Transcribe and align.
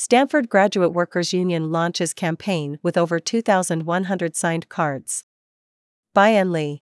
Stanford 0.00 0.48
Graduate 0.48 0.92
Workers 0.92 1.32
Union 1.32 1.72
launches 1.72 2.14
campaign 2.14 2.78
with 2.84 2.96
over 2.96 3.18
2,100 3.18 4.36
signed 4.36 4.68
cards. 4.68 5.24
By 6.14 6.28
Ann 6.28 6.52
Lee. 6.52 6.84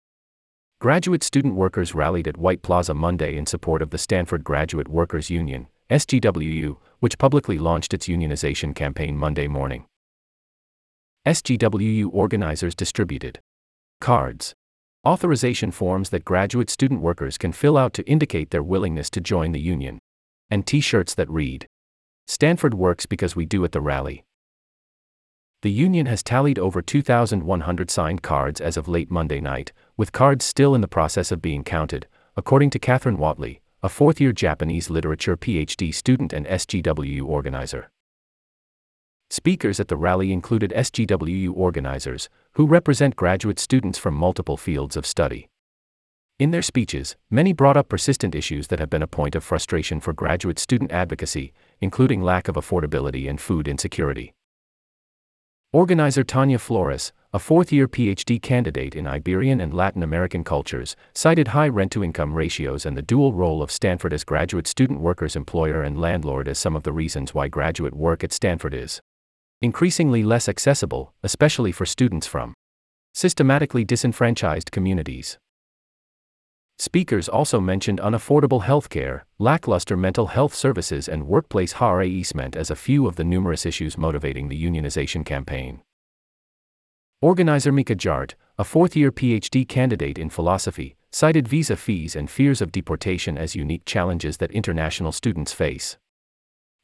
Graduate 0.79 1.24
student 1.24 1.56
workers 1.56 1.95
rallied 1.95 2.27
at 2.27 2.37
White 2.37 2.61
Plaza 2.61 2.93
Monday 2.93 3.35
in 3.35 3.48
support 3.48 3.82
of 3.82 3.90
the 3.90 3.98
Stanford 3.98 4.43
Graduate 4.43 4.87
Workers 4.87 5.32
Union, 5.32 5.66
SGWU, 5.90 6.77
which 7.00 7.17
publicly 7.17 7.58
launched 7.58 7.95
its 7.95 8.07
unionization 8.07 8.75
campaign 8.75 9.18
Monday 9.18 9.48
morning. 9.48 9.88
SGWU 11.26 12.12
organizers 12.14 12.76
distributed 12.76 13.39
cards, 14.00 14.54
authorization 15.04 15.71
forms 15.71 16.12
that 16.12 16.23
graduate 16.23 16.70
student 16.70 17.02
workers 17.02 17.39
can 17.39 17.54
fill 17.54 17.76
out 17.76 17.96
to 17.96 18.07
indicate 18.07 18.52
their 18.52 18.62
willingness 18.62 19.10
to 19.10 19.20
join 19.20 19.52
the 19.52 19.60
union, 19.60 19.98
and 20.52 20.68
t 20.68 20.80
shirts 20.80 21.16
that 21.16 21.28
read, 21.32 21.66
Stanford 22.30 22.75
works 22.75 23.07
because 23.07 23.36
we 23.36 23.43
do 23.43 23.66
at 23.66 23.71
the 23.71 23.82
rally. 23.82 24.23
The 25.63 25.72
union 25.72 26.05
has 26.05 26.22
tallied 26.22 26.59
over 26.59 26.80
2,100 26.80 27.90
signed 27.90 28.22
cards 28.22 28.62
as 28.62 28.77
of 28.77 28.88
late 28.88 29.09
Monday 29.09 29.41
night, 29.41 29.73
with 29.98 30.12
cards 30.12 30.45
still 30.45 30.76
in 30.76 30.81
the 30.81 30.88
process 30.88 31.31
of 31.31 31.41
being 31.41 31.63
counted, 31.63 32.05
according 32.38 32.70
to 32.70 32.77
Catherine 32.77 33.17
Watley, 33.17 33.62
a 33.81 33.89
fourth 33.89 34.22
year 34.22 34.31
Japanese 34.31 34.91
literature 34.91 35.36
PhD 35.36 35.91
student 35.91 36.31
and 36.31 36.45
SGWU 36.45 37.23
organizer. 37.23 37.89
Speakers 39.31 39.80
at 39.80 39.88
the 39.88 39.98
rally 39.98 40.31
included 40.31 40.72
SGWU 40.75 41.52
organizers, 41.55 42.30
who 42.53 42.67
represent 42.67 43.16
graduate 43.16 43.58
students 43.58 43.98
from 43.98 44.14
multiple 44.14 44.55
fields 44.55 44.95
of 44.95 45.08
study. 45.08 45.48
In 46.39 46.52
their 46.52 46.61
speeches, 46.61 47.17
many 47.29 47.52
brought 47.52 47.75
up 47.75 47.89
persistent 47.89 48.34
issues 48.34 48.67
that 48.67 48.80
have 48.80 48.89
been 48.89 49.03
a 49.03 49.07
point 49.07 49.35
of 49.35 49.43
frustration 49.43 49.99
for 49.99 50.13
graduate 50.13 50.57
student 50.57 50.89
advocacy, 50.89 51.52
including 51.81 52.21
lack 52.21 52.47
of 52.47 52.55
affordability 52.55 53.30
and 53.30 53.41
food 53.41 53.67
insecurity. 53.67 54.34
Organizer 55.73 56.23
Tanya 56.23 56.57
Flores, 56.57 57.11
a 57.33 57.39
fourth 57.39 57.73
year 57.73 57.89
PhD 57.89 58.41
candidate 58.41 58.95
in 58.95 59.05
Iberian 59.05 59.59
and 59.59 59.73
Latin 59.73 60.02
American 60.02 60.45
cultures, 60.45 60.95
cited 61.14 61.49
high 61.49 61.67
rent 61.67 61.91
to 61.91 62.05
income 62.05 62.33
ratios 62.33 62.86
and 62.86 62.95
the 62.95 63.02
dual 63.02 63.33
role 63.33 63.61
of 63.61 63.69
Stanford 63.69 64.14
as 64.14 64.23
graduate 64.23 64.66
student 64.66 65.02
workers' 65.02 65.36
employer 65.36 65.83
and 65.83 65.99
landlord 65.99 66.47
as 66.47 66.58
some 66.58 66.73
of 66.73 66.83
the 66.83 66.94
reasons 66.94 67.33
why 67.33 67.49
graduate 67.49 67.94
work 67.94 68.23
at 68.23 68.31
Stanford 68.31 68.73
is 68.73 69.02
increasingly 69.61 70.23
less 70.23 70.47
accessible, 70.47 71.14
especially 71.21 71.73
for 71.73 71.86
students 71.86 72.27
from 72.27 72.53
systematically 73.14 73.83
disenfranchised 73.83 74.71
communities. 74.71 75.38
Speakers 76.81 77.27
also 77.27 77.59
mentioned 77.59 77.99
unaffordable 77.99 78.63
healthcare, 78.63 79.23
lackluster 79.38 79.97
mental 79.97 80.27
health 80.27 80.55
services, 80.55 81.09
and 81.09 81.27
workplace 81.27 81.73
harassment 81.73 82.55
as 82.55 82.71
a 82.71 82.75
few 82.75 83.05
of 83.05 83.17
the 83.17 83.25
numerous 83.25 83.66
issues 83.66 83.97
motivating 83.97 84.47
the 84.47 84.63
unionization 84.63 85.25
campaign. 85.25 85.81
Organizer 87.21 87.73
Mika 87.73 87.97
Jart, 87.97 88.36
a 88.58 88.63
fourth 88.63 88.95
year 88.95 89.11
PhD 89.11 89.67
candidate 89.67 90.17
in 90.17 90.30
philosophy, 90.30 90.95
cited 91.11 91.49
visa 91.49 91.75
fees 91.75 92.16
and 92.16 92.31
fears 92.31 92.61
of 92.61 92.71
deportation 92.71 93.38
as 93.38 93.58
unique 93.58 93.83
challenges 93.83 94.38
that 94.38 94.52
international 94.52 95.11
students 95.11 95.52
face. 95.52 95.97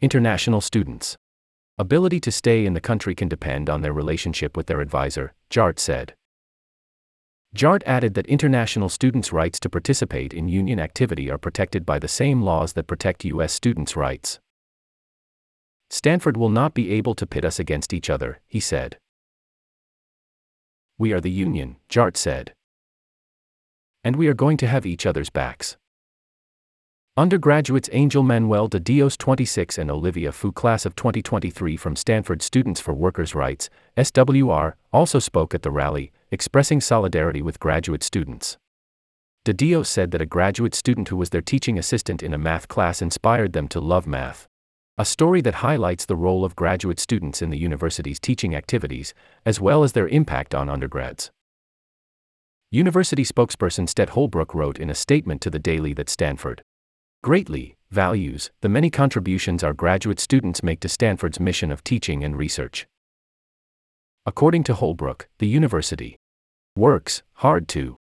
International 0.01 0.59
students' 0.59 1.15
ability 1.77 2.19
to 2.19 2.33
stay 2.33 2.65
in 2.65 2.73
the 2.73 2.81
country 2.81 3.15
can 3.15 3.29
depend 3.29 3.69
on 3.69 3.81
their 3.81 3.93
relationship 3.93 4.57
with 4.57 4.67
their 4.67 4.81
advisor, 4.81 5.33
Jart 5.49 5.79
said. 5.79 6.15
Jart 7.55 7.83
added 7.85 8.15
that 8.15 8.27
international 8.27 8.89
students' 8.89 9.31
rights 9.31 9.61
to 9.61 9.69
participate 9.69 10.33
in 10.33 10.49
union 10.49 10.77
activity 10.77 11.31
are 11.31 11.37
protected 11.37 11.85
by 11.85 11.99
the 11.99 12.07
same 12.09 12.41
laws 12.41 12.73
that 12.73 12.85
protect 12.85 13.23
U.S. 13.23 13.53
students' 13.53 13.95
rights. 13.95 14.39
Stanford 15.89 16.35
will 16.35 16.49
not 16.49 16.73
be 16.73 16.91
able 16.91 17.15
to 17.15 17.25
pit 17.25 17.45
us 17.45 17.57
against 17.57 17.93
each 17.93 18.09
other, 18.09 18.41
he 18.45 18.59
said. 18.59 18.97
We 20.97 21.13
are 21.13 21.21
the 21.21 21.31
union, 21.31 21.77
Jart 21.87 22.17
said. 22.17 22.53
And 24.03 24.17
we 24.17 24.27
are 24.27 24.33
going 24.33 24.57
to 24.57 24.67
have 24.67 24.85
each 24.85 25.05
other's 25.05 25.29
backs. 25.29 25.77
Undergraduates 27.15 27.89
Angel 27.93 28.21
Manuel 28.21 28.67
de 28.67 28.81
Dios 28.81 29.15
26 29.15 29.77
and 29.77 29.89
Olivia 29.89 30.33
Fu 30.33 30.51
class 30.51 30.85
of 30.85 30.97
2023 30.97 31.77
from 31.77 31.95
Stanford 31.95 32.41
Students 32.41 32.81
for 32.81 32.93
Workers' 32.93 33.33
Rights, 33.33 33.69
SWR, 33.95 34.73
also 34.91 35.19
spoke 35.19 35.55
at 35.55 35.61
the 35.61 35.71
rally, 35.71 36.11
expressing 36.35 36.81
solidarity 36.81 37.41
with 37.41 37.61
graduate 37.61 38.03
students. 38.03 38.57
De 39.45 39.53
Dios 39.53 39.87
said 39.87 40.11
that 40.11 40.21
a 40.21 40.25
graduate 40.25 40.75
student 40.75 41.07
who 41.07 41.15
was 41.15 41.29
their 41.29 41.41
teaching 41.41 41.79
assistant 41.79 42.21
in 42.21 42.33
a 42.33 42.37
math 42.37 42.67
class 42.67 43.01
inspired 43.01 43.53
them 43.53 43.69
to 43.69 43.79
love 43.79 44.05
math. 44.05 44.49
A 44.97 45.05
story 45.05 45.39
that 45.39 45.55
highlights 45.55 46.05
the 46.05 46.17
role 46.17 46.43
of 46.43 46.57
graduate 46.57 46.99
students 46.99 47.41
in 47.41 47.51
the 47.51 47.57
university's 47.57 48.19
teaching 48.19 48.53
activities, 48.53 49.13
as 49.45 49.61
well 49.61 49.81
as 49.81 49.93
their 49.93 50.09
impact 50.09 50.53
on 50.53 50.67
undergrads. 50.67 51.31
University 52.69 53.23
spokesperson 53.23 53.87
Stet 53.87 54.09
Holbrook 54.09 54.53
wrote 54.53 54.77
in 54.77 54.89
a 54.89 54.95
statement 54.95 55.39
to 55.41 55.49
the 55.49 55.59
Daily 55.59 55.93
that 55.93 56.09
Stanford 56.09 56.61
greatly 57.23 57.77
values 57.91 58.51
the 58.59 58.67
many 58.67 58.89
contributions 58.89 59.63
our 59.63 59.73
graduate 59.73 60.19
students 60.19 60.61
make 60.61 60.81
to 60.81 60.89
Stanford's 60.89 61.39
mission 61.39 61.71
of 61.71 61.81
teaching 61.81 62.25
and 62.25 62.37
research. 62.37 62.87
According 64.27 64.63
to 64.63 64.73
Holbrook, 64.73 65.29
the 65.37 65.47
university 65.47 66.17
works 66.77 67.23
hard 67.35 67.67
to 67.69 67.97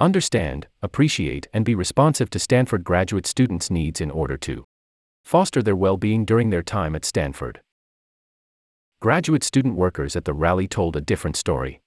understand, 0.00 0.66
appreciate, 0.82 1.48
and 1.52 1.64
be 1.64 1.74
responsive 1.74 2.30
to 2.30 2.38
Stanford 2.38 2.84
graduate 2.84 3.26
students' 3.26 3.70
needs 3.70 4.00
in 4.00 4.10
order 4.10 4.36
to 4.36 4.64
foster 5.24 5.62
their 5.62 5.76
well 5.76 5.96
being 5.96 6.24
during 6.24 6.50
their 6.50 6.62
time 6.62 6.94
at 6.94 7.04
Stanford. 7.04 7.60
Graduate 9.00 9.44
student 9.44 9.76
workers 9.76 10.16
at 10.16 10.24
the 10.24 10.34
rally 10.34 10.66
told 10.68 10.96
a 10.96 11.00
different 11.00 11.36
story. 11.36 11.80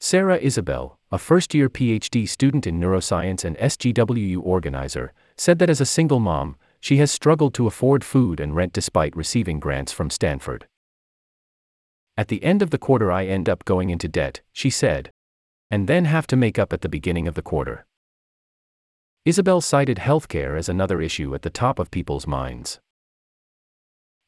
Sarah 0.00 0.38
Isabel, 0.38 0.98
a 1.10 1.18
first 1.18 1.54
year 1.54 1.68
PhD 1.68 2.28
student 2.28 2.66
in 2.66 2.78
neuroscience 2.78 3.44
and 3.44 3.56
SGWU 3.58 4.40
organizer, 4.42 5.12
said 5.36 5.58
that 5.58 5.70
as 5.70 5.80
a 5.80 5.86
single 5.86 6.20
mom, 6.20 6.56
she 6.80 6.98
has 6.98 7.10
struggled 7.10 7.54
to 7.54 7.66
afford 7.66 8.04
food 8.04 8.38
and 8.38 8.54
rent 8.54 8.72
despite 8.72 9.16
receiving 9.16 9.58
grants 9.58 9.92
from 9.92 10.08
Stanford. 10.08 10.67
At 12.18 12.26
the 12.26 12.42
end 12.42 12.62
of 12.62 12.70
the 12.70 12.78
quarter, 12.78 13.12
I 13.12 13.26
end 13.26 13.48
up 13.48 13.64
going 13.64 13.90
into 13.90 14.08
debt, 14.08 14.40
she 14.52 14.70
said. 14.70 15.12
And 15.70 15.86
then 15.88 16.04
have 16.06 16.26
to 16.26 16.36
make 16.36 16.58
up 16.58 16.72
at 16.72 16.80
the 16.80 16.88
beginning 16.88 17.28
of 17.28 17.34
the 17.34 17.42
quarter. 17.42 17.86
Isabel 19.24 19.60
cited 19.60 19.98
healthcare 19.98 20.58
as 20.58 20.68
another 20.68 21.00
issue 21.00 21.32
at 21.36 21.42
the 21.42 21.50
top 21.50 21.78
of 21.78 21.92
people's 21.92 22.26
minds. 22.26 22.80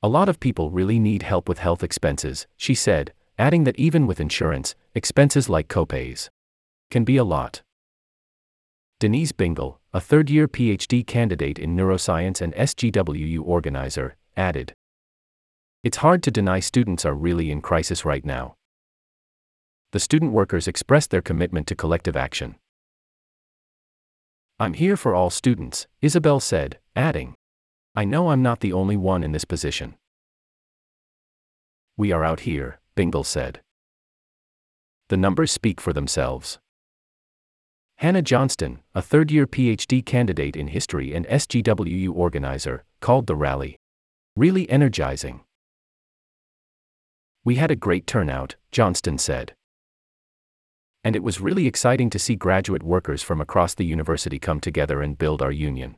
A 0.05 0.09
lot 0.09 0.29
of 0.29 0.39
people 0.39 0.71
really 0.71 1.01
need 1.01 1.23
help 1.25 1.49
with 1.49 1.59
health 1.59 1.83
expenses, 1.83 2.47
she 2.57 2.77
said, 2.77 3.13
adding 3.37 3.65
that 3.65 3.77
even 3.77 4.07
with 4.07 4.21
insurance, 4.21 4.77
expenses 4.95 5.49
like 5.49 5.67
copays 5.67 6.29
can 6.93 7.03
be 7.03 7.17
a 7.17 7.25
lot. 7.25 7.63
Denise 9.01 9.33
Bingle, 9.33 9.81
a 9.93 10.01
third 10.01 10.31
year 10.31 10.47
PhD 10.47 11.05
candidate 11.05 11.59
in 11.59 11.75
neuroscience 11.75 12.41
and 12.41 12.55
SGWU 12.55 13.41
organizer, 13.43 14.15
added 14.37 14.75
It's 15.83 15.99
hard 15.99 16.23
to 16.25 16.31
deny 16.31 16.61
students 16.61 17.07
are 17.07 17.15
really 17.15 17.51
in 17.51 17.63
crisis 17.63 18.05
right 18.05 18.25
now. 18.25 18.57
The 19.93 20.01
student 20.01 20.33
workers 20.33 20.69
expressed 20.69 21.11
their 21.11 21.23
commitment 21.23 21.67
to 21.69 21.75
collective 21.75 22.17
action. 22.17 22.57
I'm 24.59 24.75
here 24.75 24.97
for 24.97 25.15
all 25.15 25.31
students, 25.31 25.87
Isabel 26.03 26.39
said, 26.39 26.79
adding, 26.95 27.35
I 27.95 28.05
know 28.05 28.29
I'm 28.29 28.43
not 28.43 28.61
the 28.61 28.75
only 28.75 28.97
one 28.97 29.25
in 29.25 29.33
this 29.33 29.47
position. 29.47 29.95
We 31.97 32.13
are 32.13 32.25
out 32.25 32.41
here, 32.41 32.79
Bingle 32.95 33.25
said. 33.25 33.61
The 35.09 35.17
numbers 35.17 35.51
speak 35.51 35.81
for 35.81 35.93
themselves. 35.93 36.59
Hannah 37.97 38.23
Johnston, 38.23 38.81
a 38.95 39.03
third 39.03 39.31
year 39.31 39.47
PhD 39.47 40.05
candidate 40.05 40.57
in 40.57 40.69
history 40.69 41.15
and 41.15 41.27
SGWU 41.27 42.15
organizer, 42.15 42.85
called 43.01 43.27
the 43.27 43.35
rally 43.35 43.77
really 44.37 44.71
energizing. 44.71 45.41
We 47.45 47.55
had 47.55 47.71
a 47.71 47.77
great 47.77 48.07
turnout, 48.07 48.57
Johnston 48.71 49.17
said. 49.17 49.55
And 51.03 51.17
it 51.17 51.23
was 51.23 51.41
really 51.41 51.67
exciting 51.67 52.11
to 52.11 52.19
see 52.19 52.37
graduate 52.37 52.83
workers 52.83 53.23
from 53.23 53.41
across 53.41 53.75
the 53.75 53.87
university 53.87 54.39
come 54.39 54.61
together 54.61 55.01
and 55.01 55.17
build 55.17 55.41
our 55.41 55.51
union. 55.51 55.97